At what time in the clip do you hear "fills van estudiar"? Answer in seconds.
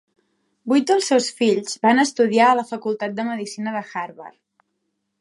1.41-2.49